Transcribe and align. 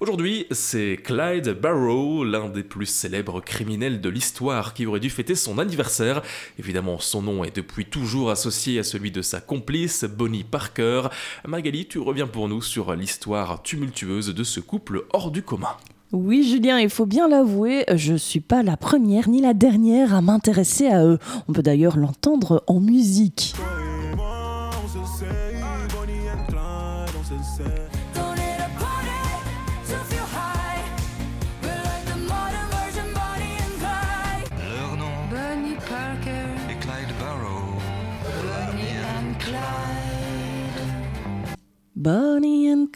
Aujourd'hui, 0.00 0.46
c'est 0.50 0.96
Clyde 1.04 1.50
Barrow, 1.60 2.24
l'un 2.24 2.48
des 2.48 2.62
plus 2.62 2.86
célèbres 2.86 3.42
criminels 3.42 4.00
de 4.00 4.08
l'histoire, 4.08 4.72
qui 4.72 4.86
aurait 4.86 4.98
dû 4.98 5.10
fêter 5.10 5.34
son 5.34 5.58
anniversaire. 5.58 6.22
Évidemment, 6.58 6.98
son 6.98 7.20
nom 7.20 7.44
est 7.44 7.54
depuis 7.54 7.84
toujours 7.84 8.30
associé 8.30 8.78
à 8.78 8.82
celui 8.82 9.10
de 9.10 9.20
sa 9.20 9.42
complice, 9.42 10.04
Bonnie 10.04 10.42
Parker. 10.42 11.08
Magali, 11.46 11.86
tu 11.86 11.98
reviens 11.98 12.26
pour 12.26 12.48
nous 12.48 12.62
sur 12.62 12.94
l'histoire 12.94 13.62
tumultueuse 13.62 14.34
de 14.34 14.42
ce 14.42 14.60
couple 14.60 15.04
hors 15.12 15.30
du 15.30 15.42
commun. 15.42 15.76
Oui, 16.12 16.48
Julien, 16.48 16.80
il 16.80 16.88
faut 16.88 17.04
bien 17.04 17.28
l'avouer, 17.28 17.84
je 17.94 18.14
suis 18.14 18.40
pas 18.40 18.62
la 18.62 18.78
première 18.78 19.28
ni 19.28 19.42
la 19.42 19.52
dernière 19.52 20.14
à 20.14 20.22
m'intéresser 20.22 20.86
à 20.86 21.04
eux. 21.04 21.18
On 21.46 21.52
peut 21.52 21.62
d'ailleurs 21.62 21.98
l'entendre 21.98 22.64
en 22.66 22.80
musique. 22.80 23.54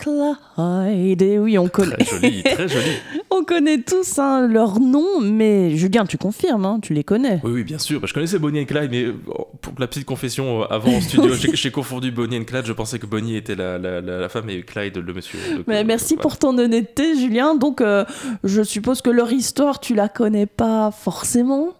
Clyde. 0.05 1.23
Et 1.23 1.39
oui, 1.39 1.59
on 1.59 1.69
connaît. 1.69 1.97
Très 1.97 2.21
joli, 2.21 2.43
très 2.43 2.69
joli. 2.69 2.91
on 3.31 3.45
connaît 3.45 3.81
tous 3.81 4.19
hein, 4.19 4.47
leurs 4.47 4.81
noms, 4.81 5.21
mais 5.21 5.77
Julien, 5.77 6.05
tu 6.05 6.19
confirmes, 6.19 6.65
hein, 6.65 6.79
tu 6.83 6.95
les 6.95 7.05
connais. 7.05 7.41
Oui, 7.43 7.53
oui, 7.53 7.65
bien 7.65 7.79
sûr. 7.79 8.01
Bah, 8.01 8.07
je 8.09 8.15
connaissais 8.15 8.39
Bonnie 8.39 8.61
and 8.61 8.67
Clyde, 8.67 8.91
mais 8.91 9.07
oh, 9.29 9.49
pour 9.61 9.75
la 9.79 9.87
petite 9.87 10.05
confession, 10.05 10.63
euh, 10.63 10.67
avant 10.71 10.93
en 10.93 11.01
studio, 11.01 11.33
j'ai 11.55 11.71
confondu 11.71 12.11
Bonnie 12.11 12.39
and 12.39 12.45
Clyde. 12.45 12.67
Je 12.67 12.73
pensais 12.73 12.99
que 12.99 13.07
Bonnie 13.07 13.37
était 13.37 13.55
la, 13.55 13.79
la, 13.79 14.01
la, 14.01 14.29
femme 14.29 14.51
et 14.51 14.63
Clyde 14.63 14.99
le 14.99 15.13
monsieur. 15.13 15.39
mais 15.67 15.85
merci 15.85 16.17
pour 16.17 16.39
ton 16.39 16.57
honnêteté, 16.59 17.17
Julien. 17.17 17.55
Donc, 17.55 17.81
euh, 17.81 18.05
je 18.45 18.63
suppose 18.63 19.01
que 19.01 19.11
leur 19.11 19.33
histoire, 19.33 19.81
tu 19.81 19.95
la 19.95 20.09
connais 20.09 20.47
pas 20.47 20.91
forcément 20.91 21.75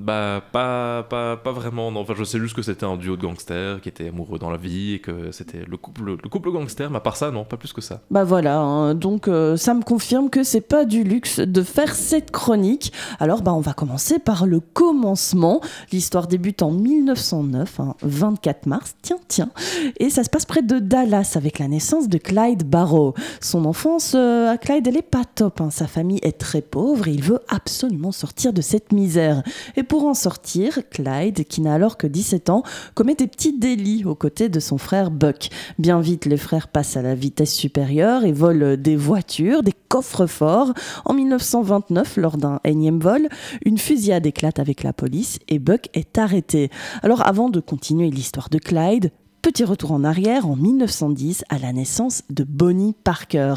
bah, 0.00 0.42
pas, 0.52 1.52
vraiment. 1.52 1.88
Enfin, 1.88 2.14
je 2.16 2.24
sais 2.24 2.38
juste 2.38 2.54
que 2.54 2.62
c'était 2.62 2.86
un 2.86 2.96
duo 2.96 3.16
de 3.16 3.22
gangsters 3.22 3.80
qui 3.80 3.88
étaient 3.88 4.08
amoureux 4.08 4.38
dans 4.38 4.50
la 4.50 4.56
vie 4.56 4.94
et 4.94 4.98
que 4.98 5.30
c'était 5.32 5.64
le 5.66 5.76
couple, 5.76 6.16
le 6.22 6.28
couple 6.28 6.50
gangster, 6.50 6.90
mais 6.90 6.96
à 6.96 7.00
part 7.00 7.16
ça, 7.16 7.30
non, 7.30 7.44
pas 7.44 7.56
plus 7.56 7.72
que 7.72 7.80
ça. 7.80 8.00
Bah 8.10 8.24
voilà, 8.24 8.58
hein. 8.58 8.94
donc 8.94 9.28
euh, 9.28 9.56
ça 9.56 9.74
me 9.74 9.82
confirme 9.82 10.30
que 10.30 10.42
c'est 10.42 10.60
pas 10.60 10.84
du 10.84 11.04
luxe 11.04 11.40
de 11.40 11.62
faire 11.62 11.94
cette 11.94 12.30
chronique. 12.30 12.92
Alors, 13.18 13.42
bah, 13.42 13.52
on 13.52 13.60
va 13.60 13.72
commencer 13.72 14.18
par 14.18 14.46
le 14.46 14.60
commencement. 14.60 15.60
L'histoire 15.92 16.26
débute 16.26 16.62
en 16.62 16.70
1909, 16.70 17.80
24 18.02 18.56
hein, 18.56 18.68
mars, 18.68 18.94
tiens, 19.02 19.18
tiens. 19.28 19.50
Et 19.98 20.10
ça 20.10 20.24
se 20.24 20.30
passe 20.30 20.46
près 20.46 20.62
de 20.62 20.78
Dallas 20.78 21.32
avec 21.34 21.58
la 21.58 21.68
naissance 21.68 22.08
de 22.08 22.18
Clyde 22.18 22.64
Barrow. 22.64 23.14
Son 23.40 23.64
enfance 23.64 24.14
euh, 24.16 24.50
à 24.50 24.58
Clyde, 24.58 24.86
elle 24.86 24.96
est 24.96 25.02
pas 25.02 25.24
top. 25.24 25.60
Hein. 25.60 25.70
Sa 25.70 25.86
famille 25.86 26.20
est 26.22 26.38
très 26.38 26.62
pauvre 26.62 27.08
et 27.08 27.12
il 27.12 27.22
veut 27.22 27.40
absolument 27.48 28.12
sortir 28.12 28.52
de 28.52 28.62
cette 28.62 28.92
misère. 28.92 29.42
Pour 29.90 30.06
en 30.06 30.14
sortir, 30.14 30.78
Clyde, 30.88 31.44
qui 31.46 31.60
n'a 31.60 31.74
alors 31.74 31.96
que 31.96 32.06
17 32.06 32.48
ans, 32.48 32.62
commet 32.94 33.16
des 33.16 33.26
petits 33.26 33.58
délits 33.58 34.04
aux 34.04 34.14
côtés 34.14 34.48
de 34.48 34.60
son 34.60 34.78
frère 34.78 35.10
Buck. 35.10 35.48
Bien 35.80 36.00
vite, 36.00 36.26
les 36.26 36.36
frères 36.36 36.68
passent 36.68 36.96
à 36.96 37.02
la 37.02 37.16
vitesse 37.16 37.52
supérieure 37.52 38.24
et 38.24 38.30
volent 38.30 38.76
des 38.76 38.94
voitures, 38.94 39.64
des 39.64 39.74
coffres 39.88 40.28
forts. 40.28 40.72
En 41.04 41.12
1929, 41.12 42.18
lors 42.18 42.36
d'un 42.36 42.60
énième 42.62 43.00
vol, 43.00 43.28
une 43.64 43.78
fusillade 43.78 44.26
éclate 44.26 44.60
avec 44.60 44.84
la 44.84 44.92
police 44.92 45.40
et 45.48 45.58
Buck 45.58 45.88
est 45.92 46.18
arrêté. 46.18 46.70
Alors 47.02 47.26
avant 47.26 47.50
de 47.50 47.58
continuer 47.58 48.10
l'histoire 48.10 48.48
de 48.48 48.58
Clyde, 48.58 49.10
Petit 49.42 49.64
retour 49.64 49.92
en 49.92 50.04
arrière 50.04 50.46
en 50.46 50.54
1910 50.54 51.44
à 51.48 51.58
la 51.58 51.72
naissance 51.72 52.24
de 52.28 52.44
Bonnie 52.44 52.94
Parker. 53.04 53.54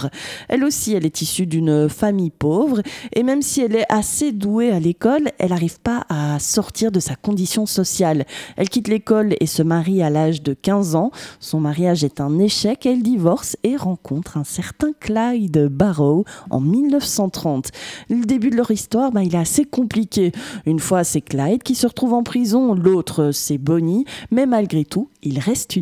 Elle 0.48 0.64
aussi, 0.64 0.94
elle 0.94 1.06
est 1.06 1.22
issue 1.22 1.46
d'une 1.46 1.90
famille 1.90 2.30
pauvre 2.30 2.82
et 3.12 3.22
même 3.22 3.42
si 3.42 3.60
elle 3.60 3.76
est 3.76 3.92
assez 3.92 4.32
douée 4.32 4.72
à 4.72 4.80
l'école, 4.80 5.32
elle 5.40 5.50
n'arrive 5.50 5.82
pas 5.82 6.06
à 6.08 6.40
sortir 6.40 6.90
de 6.90 7.02
sa 7.02 7.18
condition 7.18 7.66
sociale. 7.66 8.26
Elle 8.56 8.70
quitte 8.70 8.88
l'école 8.88 9.36
et 9.42 9.46
se 9.46 9.62
marie 9.62 10.02
à 10.02 10.10
l'âge 10.10 10.42
de 10.42 10.54
15 10.54 10.96
ans. 10.96 11.12
Son 11.42 11.60
mariage 11.60 12.06
est 12.06 12.22
un 12.22 12.40
échec, 12.40 12.86
elle 12.86 13.04
divorce 13.04 13.58
et 13.64 13.76
rencontre 13.76 14.38
un 14.38 14.46
certain 14.46 14.94
Clyde 14.98 15.68
Barrow 15.70 16.24
en 16.50 16.62
1930. 16.62 17.72
Le 18.10 18.24
début 18.24 18.52
de 18.52 18.56
leur 18.56 18.72
histoire, 18.72 19.12
ben, 19.12 19.22
il 19.22 19.36
est 19.36 19.38
assez 19.38 19.66
compliqué. 19.66 20.32
Une 20.66 20.80
fois, 20.80 21.04
c'est 21.04 21.20
Clyde 21.20 21.62
qui 21.62 21.76
se 21.76 21.88
retrouve 21.88 22.14
en 22.14 22.24
prison, 22.24 22.74
l'autre, 22.74 23.32
c'est 23.34 23.58
Bonnie, 23.58 24.06
mais 24.32 24.46
malgré 24.46 24.86
tout, 24.86 25.10
il 25.22 25.40
reste 25.40 25.73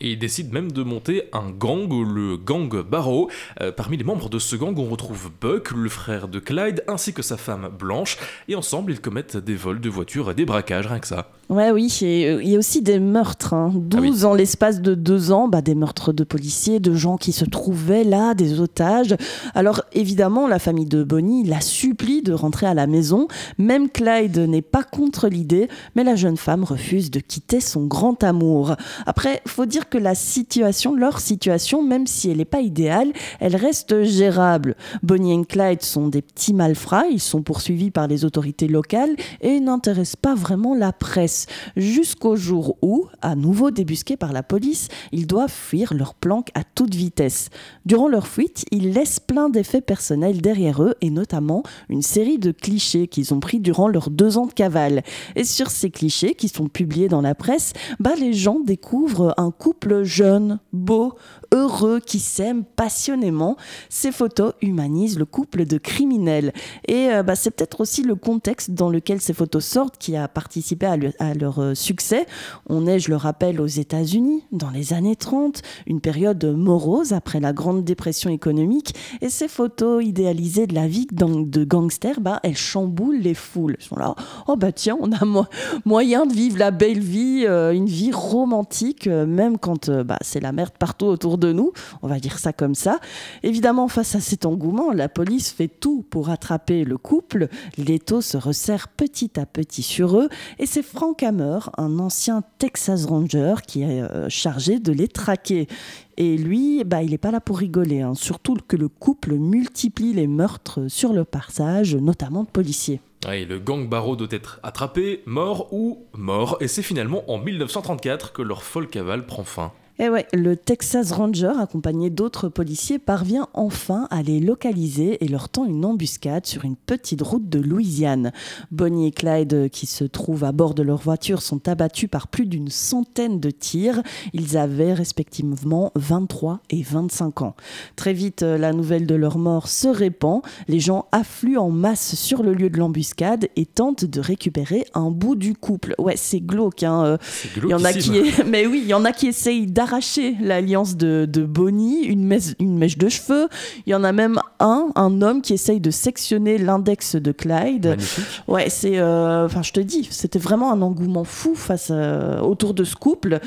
et 0.00 0.12
il 0.12 0.18
décide 0.18 0.52
même 0.52 0.72
de 0.72 0.82
monter 0.82 1.24
un 1.32 1.50
gang, 1.50 1.88
le 1.90 2.36
gang 2.36 2.82
Barrow. 2.82 3.30
Euh, 3.60 3.70
parmi 3.70 3.96
les 3.96 4.04
membres 4.04 4.30
de 4.30 4.38
ce 4.38 4.56
gang, 4.56 4.76
on 4.78 4.88
retrouve 4.88 5.30
Buck, 5.40 5.72
le 5.72 5.88
frère 5.88 6.28
de 6.28 6.38
Clyde, 6.38 6.82
ainsi 6.88 7.12
que 7.12 7.22
sa 7.22 7.36
femme 7.36 7.68
Blanche, 7.68 8.16
et 8.48 8.54
ensemble 8.54 8.92
ils 8.92 9.00
commettent 9.00 9.36
des 9.36 9.56
vols 9.56 9.80
de 9.80 9.90
voitures 9.90 10.30
et 10.30 10.34
des 10.34 10.46
braquages, 10.46 10.86
rien 10.86 11.00
que 11.00 11.06
ça. 11.06 11.30
Ouais, 11.50 11.72
oui, 11.72 11.92
euh, 12.02 12.40
il 12.44 12.48
y 12.48 12.54
a 12.54 12.58
aussi 12.60 12.80
des 12.80 13.00
meurtres. 13.00 13.54
Hein. 13.54 13.72
12 13.74 14.24
ah 14.24 14.28
en 14.28 14.34
l'espace 14.34 14.80
de 14.80 14.94
deux 14.94 15.32
ans, 15.32 15.48
bah, 15.48 15.62
des 15.62 15.74
meurtres 15.74 16.12
de 16.12 16.22
policiers, 16.22 16.78
de 16.78 16.94
gens 16.94 17.16
qui 17.16 17.32
se 17.32 17.44
trouvaient 17.44 18.04
là, 18.04 18.34
des 18.34 18.60
otages. 18.60 19.16
Alors 19.52 19.82
évidemment, 19.92 20.46
la 20.46 20.60
famille 20.60 20.86
de 20.86 21.02
Bonnie 21.02 21.42
la 21.42 21.60
supplie 21.60 22.22
de 22.22 22.32
rentrer 22.32 22.68
à 22.68 22.74
la 22.74 22.86
maison. 22.86 23.26
Même 23.58 23.88
Clyde 23.88 24.38
n'est 24.38 24.62
pas 24.62 24.84
contre 24.84 25.26
l'idée, 25.26 25.66
mais 25.96 26.04
la 26.04 26.14
jeune 26.14 26.36
femme 26.36 26.62
refuse 26.62 27.10
de 27.10 27.18
quitter 27.18 27.58
son 27.58 27.84
grand 27.84 28.22
amour. 28.22 28.76
Après, 29.04 29.42
faut 29.48 29.66
dire 29.66 29.88
que 29.88 29.98
la 29.98 30.14
situation, 30.14 30.94
leur 30.94 31.18
situation, 31.18 31.82
même 31.82 32.06
si 32.06 32.30
elle 32.30 32.36
n'est 32.36 32.44
pas 32.44 32.60
idéale, 32.60 33.12
elle 33.40 33.56
reste 33.56 34.04
gérable. 34.04 34.76
Bonnie 35.02 35.32
et 35.32 35.44
Clyde 35.44 35.82
sont 35.82 36.06
des 36.06 36.22
petits 36.22 36.54
malfrats, 36.54 37.08
ils 37.10 37.18
sont 37.18 37.42
poursuivis 37.42 37.90
par 37.90 38.06
les 38.06 38.24
autorités 38.24 38.68
locales 38.68 39.16
et 39.40 39.58
n'intéressent 39.58 40.14
pas 40.14 40.36
vraiment 40.36 40.76
la 40.76 40.92
presse 40.92 41.39
jusqu'au 41.76 42.36
jour 42.36 42.76
où, 42.82 43.06
à 43.22 43.34
nouveau 43.34 43.70
débusqués 43.70 44.16
par 44.16 44.32
la 44.32 44.42
police, 44.42 44.88
ils 45.12 45.26
doivent 45.26 45.52
fuir 45.52 45.94
leur 45.94 46.14
planque 46.14 46.50
à 46.54 46.64
toute 46.64 46.94
vitesse. 46.94 47.50
Durant 47.86 48.08
leur 48.08 48.26
fuite, 48.26 48.64
ils 48.70 48.92
laissent 48.92 49.20
plein 49.20 49.48
d'effets 49.48 49.80
personnels 49.80 50.40
derrière 50.40 50.82
eux 50.82 50.94
et 51.00 51.10
notamment 51.10 51.62
une 51.88 52.02
série 52.02 52.38
de 52.38 52.52
clichés 52.52 53.08
qu'ils 53.08 53.34
ont 53.34 53.40
pris 53.40 53.60
durant 53.60 53.88
leurs 53.88 54.10
deux 54.10 54.38
ans 54.38 54.46
de 54.46 54.52
cavale. 54.52 55.02
Et 55.36 55.44
sur 55.44 55.70
ces 55.70 55.90
clichés 55.90 56.34
qui 56.34 56.48
sont 56.48 56.68
publiés 56.68 57.08
dans 57.08 57.20
la 57.20 57.34
presse, 57.34 57.72
bah, 57.98 58.14
les 58.18 58.32
gens 58.32 58.60
découvrent 58.60 59.34
un 59.36 59.50
couple 59.50 60.04
jeune, 60.04 60.60
beau, 60.72 61.14
heureux, 61.52 62.00
qui 62.00 62.18
s'aiment 62.18 62.64
passionnément. 62.64 63.56
Ces 63.88 64.12
photos 64.12 64.52
humanisent 64.62 65.18
le 65.18 65.24
couple 65.24 65.64
de 65.64 65.78
criminels. 65.78 66.52
Et 66.86 67.10
euh, 67.10 67.22
bah, 67.22 67.36
c'est 67.36 67.50
peut-être 67.50 67.80
aussi 67.80 68.02
le 68.02 68.14
contexte 68.14 68.70
dans 68.72 68.90
lequel 68.90 69.20
ces 69.20 69.32
photos 69.32 69.64
sortent 69.64 69.98
qui 69.98 70.16
a 70.16 70.28
participé 70.28 70.86
à, 70.86 71.29
leur 71.34 71.60
euh, 71.60 71.74
succès. 71.74 72.26
On 72.68 72.86
est, 72.86 72.98
je 72.98 73.10
le 73.10 73.16
rappelle, 73.16 73.60
aux 73.60 73.66
États-Unis 73.66 74.44
dans 74.52 74.70
les 74.70 74.92
années 74.92 75.16
30, 75.16 75.62
une 75.86 76.00
période 76.00 76.44
morose 76.44 77.12
après 77.12 77.40
la 77.40 77.52
Grande 77.52 77.84
Dépression 77.84 78.30
économique. 78.30 78.94
Et 79.20 79.28
ces 79.28 79.48
photos 79.48 80.04
idéalisées 80.04 80.66
de 80.66 80.74
la 80.74 80.88
vie 80.88 81.06
de 81.10 81.64
gangsters, 81.64 82.20
bah, 82.20 82.40
elles 82.42 82.56
chamboulent 82.56 83.20
les 83.20 83.34
foules. 83.34 83.76
Ils 83.80 83.84
sont 83.84 83.96
là, 83.96 84.14
oh 84.48 84.56
bah 84.56 84.72
tiens, 84.72 84.96
on 85.00 85.12
a 85.12 85.46
moyen 85.84 86.26
de 86.26 86.32
vivre 86.32 86.58
la 86.58 86.70
belle 86.70 87.00
vie, 87.00 87.44
euh, 87.46 87.72
une 87.72 87.86
vie 87.86 88.12
romantique, 88.12 89.06
même 89.06 89.58
quand 89.58 89.90
bah, 89.90 90.18
c'est 90.20 90.40
la 90.40 90.52
merde 90.52 90.74
partout 90.78 91.06
autour 91.06 91.38
de 91.38 91.52
nous, 91.52 91.72
on 92.02 92.08
va 92.08 92.18
dire 92.18 92.38
ça 92.38 92.52
comme 92.52 92.74
ça. 92.74 92.98
Évidemment, 93.42 93.88
face 93.88 94.14
à 94.14 94.20
cet 94.20 94.46
engouement, 94.46 94.92
la 94.92 95.08
police 95.08 95.50
fait 95.50 95.68
tout 95.68 96.04
pour 96.08 96.30
attraper 96.30 96.84
le 96.84 96.98
couple. 96.98 97.48
L'étau 97.76 98.20
se 98.20 98.36
resserre 98.36 98.88
petit 98.88 99.38
à 99.38 99.46
petit 99.46 99.82
sur 99.82 100.18
eux 100.18 100.28
et 100.58 100.66
c'est 100.66 100.82
Hammer, 101.22 101.58
un 101.76 101.98
ancien 101.98 102.42
Texas 102.58 103.06
Ranger, 103.06 103.56
qui 103.66 103.82
est 103.82 104.02
euh, 104.02 104.28
chargé 104.28 104.78
de 104.78 104.92
les 104.92 105.08
traquer. 105.08 105.68
Et 106.16 106.36
lui, 106.36 106.84
bah, 106.84 107.02
il 107.02 107.10
n'est 107.10 107.18
pas 107.18 107.30
là 107.30 107.40
pour 107.40 107.58
rigoler, 107.58 108.00
hein. 108.00 108.14
surtout 108.14 108.56
que 108.66 108.76
le 108.76 108.88
couple 108.88 109.34
multiplie 109.34 110.12
les 110.12 110.26
meurtres 110.26 110.88
sur 110.88 111.12
le 111.12 111.24
passage, 111.24 111.94
notamment 111.96 112.44
de 112.44 112.48
policiers. 112.48 113.00
le 113.26 113.58
gang 113.58 113.88
Barreau 113.88 114.16
doit 114.16 114.28
être 114.30 114.60
attrapé, 114.62 115.22
mort 115.26 115.72
ou 115.72 116.04
mort, 116.12 116.56
et 116.60 116.68
c'est 116.68 116.82
finalement 116.82 117.30
en 117.30 117.38
1934 117.38 118.32
que 118.32 118.42
leur 118.42 118.62
folle 118.62 118.88
cavale 118.88 119.26
prend 119.26 119.44
fin. 119.44 119.72
Et 120.00 120.04
eh 120.04 120.08
ouais, 120.08 120.26
le 120.32 120.56
Texas 120.56 121.12
Ranger, 121.12 121.52
accompagné 121.60 122.08
d'autres 122.08 122.48
policiers, 122.48 122.98
parvient 122.98 123.48
enfin 123.52 124.08
à 124.10 124.22
les 124.22 124.40
localiser 124.40 125.22
et 125.22 125.28
leur 125.28 125.50
tend 125.50 125.66
une 125.66 125.84
embuscade 125.84 126.46
sur 126.46 126.64
une 126.64 126.76
petite 126.76 127.20
route 127.20 127.50
de 127.50 127.58
Louisiane. 127.58 128.32
Bonnie 128.70 129.08
et 129.08 129.10
Clyde, 129.10 129.68
qui 129.68 129.84
se 129.84 130.04
trouvent 130.04 130.44
à 130.44 130.52
bord 130.52 130.72
de 130.72 130.82
leur 130.82 130.96
voiture, 130.96 131.42
sont 131.42 131.68
abattus 131.68 132.08
par 132.08 132.28
plus 132.28 132.46
d'une 132.46 132.70
centaine 132.70 133.40
de 133.40 133.50
tirs. 133.50 134.02
Ils 134.32 134.56
avaient 134.56 134.94
respectivement 134.94 135.92
23 135.96 136.60
et 136.70 136.82
25 136.82 137.42
ans. 137.42 137.54
Très 137.94 138.14
vite, 138.14 138.40
la 138.40 138.72
nouvelle 138.72 139.04
de 139.04 139.14
leur 139.14 139.36
mort 139.36 139.68
se 139.68 139.88
répand. 139.88 140.40
Les 140.66 140.80
gens 140.80 141.08
affluent 141.12 141.58
en 141.58 141.68
masse 141.68 142.14
sur 142.14 142.42
le 142.42 142.54
lieu 142.54 142.70
de 142.70 142.78
l'embuscade 142.78 143.48
et 143.54 143.66
tentent 143.66 144.06
de 144.06 144.20
récupérer 144.20 144.86
un 144.94 145.10
bout 145.10 145.36
du 145.36 145.52
couple. 145.52 145.94
Ouais, 145.98 146.16
c'est 146.16 146.40
glauque. 146.40 146.84
Hein. 146.84 147.18
Il 147.54 147.68
y 147.68 147.74
en 147.74 147.84
a 147.84 147.92
qui, 147.92 148.12
mais 148.46 148.64
oui, 148.64 148.80
il 148.82 148.88
y 148.88 148.94
en 148.94 149.04
a 149.04 149.12
qui 149.12 149.26
essayent 149.26 149.66
d'arrêter 149.66 149.89
arraché 149.90 150.36
l'alliance 150.40 150.96
de, 150.96 151.26
de 151.28 151.42
Bonnie, 151.44 152.04
une 152.04 152.24
mèche, 152.24 152.54
une 152.60 152.78
mèche 152.78 152.96
de 152.96 153.08
cheveux. 153.08 153.48
Il 153.86 153.90
y 153.90 153.94
en 153.94 154.04
a 154.04 154.12
même 154.12 154.38
un, 154.60 154.88
un 154.94 155.22
homme 155.22 155.42
qui 155.42 155.52
essaye 155.54 155.80
de 155.80 155.90
sectionner 155.90 156.58
l'index 156.58 157.16
de 157.16 157.32
Clyde. 157.32 157.86
Magnifique. 157.86 158.24
Ouais, 158.46 158.70
c'est. 158.70 158.98
euh, 158.98 159.46
Enfin, 159.46 159.62
je 159.62 159.72
te 159.72 159.80
dis, 159.80 160.06
c'était 160.10 160.38
vraiment 160.38 160.72
un 160.72 160.80
engouement 160.82 161.24
fou 161.24 161.54
face 161.54 161.88
euh, 161.90 162.38
autour 162.40 162.72
de 162.74 162.84
ce 162.84 162.94
couple. 162.94 163.40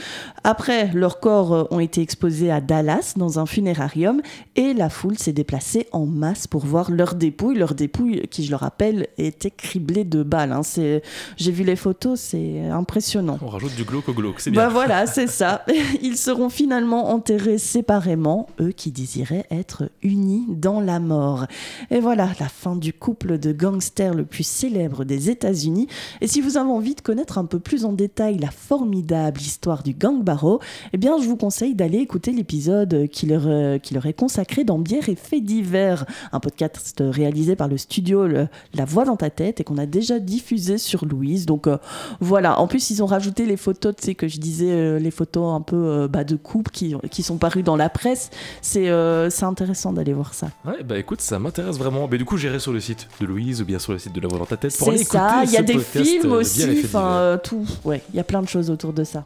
Après, 0.44 0.92
leurs 0.94 1.20
corps 1.20 1.54
euh, 1.54 1.64
ont 1.72 1.80
été 1.80 2.02
exposés 2.02 2.52
à 2.52 2.60
Dallas 2.62 3.14
dans 3.16 3.40
un 3.40 3.46
funérarium 3.46 4.22
et 4.56 4.74
la 4.74 4.90
foule 4.90 5.18
s'est 5.18 5.34
déplacée 5.34 5.88
en 5.92 6.06
masse 6.06 6.48
pour 6.48 6.66
voir 6.66 6.92
leurs 6.92 7.16
dépouilles. 7.16 7.58
Leurs 7.58 7.76
dépouilles, 7.76 8.28
qui, 8.30 8.44
je 8.44 8.50
le 8.50 8.58
rappelle, 8.58 9.08
étaient 9.18 9.52
criblées 9.52 10.04
de 10.04 10.24
balles. 10.24 10.52
hein. 10.52 10.64
C'est- 10.64 11.02
J'ai 11.38 11.52
vu 11.52 11.64
les 11.64 11.76
photos, 11.78 12.20
c'est 12.20 12.60
impressionnant. 12.70 13.38
On 13.42 13.48
rajoute 13.48 13.76
du 13.76 13.84
glauque 13.86 14.10
au 14.10 14.14
glauque, 14.14 14.40
c'est 14.42 14.52
bien. 14.52 14.64
Bah 14.66 14.70
voilà, 14.70 15.06
c'est 15.08 15.28
ça. 15.28 15.64
Ils 16.02 16.18
seront 16.34 16.50
finalement 16.50 17.12
enterrés 17.12 17.60
séparément, 17.60 18.48
eux 18.60 18.72
qui 18.72 18.90
désiraient 18.90 19.46
être 19.52 19.92
unis 20.02 20.46
dans 20.50 20.82
la 20.82 21.00
mort. 21.00 21.46
Et 21.92 22.00
voilà, 22.00 22.30
la 22.40 22.48
fin 22.48 22.76
du 22.76 22.92
couple 22.92 23.38
de 23.38 23.52
gangsters 23.52 24.16
le 24.16 24.26
plus 24.26 24.44
célèbre 24.44 25.04
des 25.04 25.30
États-Unis. 25.30 25.88
Et 26.22 26.28
si 26.28 26.42
vous 26.42 26.58
avez 26.58 26.72
envie 26.72 26.96
de 26.96 27.02
connaître 27.02 27.38
un 27.38 27.46
peu 27.46 27.60
plus 27.60 27.86
en 27.86 27.94
détail 27.94 28.40
la 28.40 28.50
formidable 28.50 29.40
histoire 29.40 29.84
du 29.84 29.94
gang 29.94 30.24
Barrow, 30.24 30.60
eh 30.92 30.98
bien 30.98 31.20
je 31.22 31.28
vous 31.28 31.38
conseille 31.38 31.76
d'aller 31.76 32.00
écouter 32.00 32.32
l'épisode 32.32 33.08
qui 33.12 33.28
leur, 33.28 33.44
euh, 33.46 33.78
qui 33.78 33.94
leur 33.94 34.08
est 34.08 34.14
consacré 34.14 34.64
dans 34.64 34.80
Bière 34.80 35.10
et 35.10 35.16
Faits 35.16 35.44
divers, 35.44 36.04
un 36.32 36.40
podcast 36.40 37.04
réalisé 37.06 37.56
par 37.56 37.68
le 37.68 37.78
studio 37.78 38.28
La 38.28 38.86
Voix 38.86 39.06
dans 39.06 39.18
ta 39.18 39.30
tête 39.30 39.62
et 39.62 39.64
qu'on 39.64 39.78
a 39.78 39.86
déjà 39.86 40.18
diffusé 40.18 40.80
sur 40.80 41.06
Louise. 41.06 41.46
Donc 41.46 41.68
euh, 41.68 41.78
voilà, 42.22 42.60
en 42.60 42.66
plus 42.66 42.90
ils 42.90 43.04
ont 43.04 43.08
rajouté 43.08 43.46
les 43.46 43.58
photos, 43.58 43.96
tu 43.96 44.04
sais 44.04 44.16
que 44.16 44.28
je 44.28 44.40
disais, 44.40 44.72
euh, 44.72 44.98
les 44.98 45.12
photos 45.12 45.54
un 45.54 45.62
peu 45.62 46.08
bah, 46.08 46.23
de 46.24 46.36
couple 46.36 46.72
qui, 46.72 46.96
qui 47.12 47.24
sont 47.24 47.38
parues 47.38 47.64
dans 47.64 47.76
la 47.76 47.90
presse. 47.90 48.30
C'est 48.62 48.90
euh, 48.90 49.30
c'est 49.30 49.46
intéressant 49.46 49.94
d'aller 49.94 50.14
voir 50.14 50.34
ça. 50.34 50.48
Ouais, 50.66 50.84
bah 50.84 50.98
écoute, 50.98 51.22
ça 51.22 51.40
m'intéresse 51.40 51.78
vraiment. 51.78 52.08
Mais 52.10 52.18
du 52.18 52.26
coup, 52.26 52.38
j'irai 52.38 52.60
sur 52.60 52.74
le 52.74 52.80
site 52.80 53.08
de 53.20 53.26
Louise 53.26 53.62
ou 53.62 53.66
bien 53.66 53.80
sur 53.80 53.94
le 53.94 54.00
site 54.00 54.14
de 54.14 54.22
La 54.22 54.28
Voix 54.28 54.40
dans 54.40 54.46
ta 54.46 54.58
tête 54.58 54.76
pour 54.78 54.88
aller 54.90 54.98
C'est 54.98 55.04
écouter 55.04 55.20
ça, 55.20 55.44
il 55.44 55.52
y 55.52 55.58
a 55.58 55.62
des 55.62 55.74
podcast, 55.74 56.06
films 56.06 56.32
euh, 56.32 56.40
aussi, 56.40 56.82
enfin 56.86 57.12
euh, 57.12 57.38
tout. 57.38 57.66
Ouais, 57.84 58.02
il 58.14 58.18
y 58.18 58.20
a 58.20 58.24
plein 58.24 58.42
de 58.42 58.48
choses 58.48 58.70
autour 58.70 58.94
de 58.94 59.04
ça. 59.04 59.22